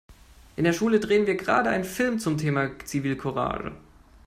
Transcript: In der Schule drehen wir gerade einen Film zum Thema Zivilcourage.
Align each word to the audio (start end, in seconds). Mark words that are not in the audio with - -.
In 0.55 0.63
der 0.63 0.73
Schule 0.73 0.99
drehen 0.99 1.27
wir 1.27 1.35
gerade 1.37 1.69
einen 1.69 1.83
Film 1.83 2.17
zum 2.17 2.35
Thema 2.39 2.71
Zivilcourage. 2.85 3.71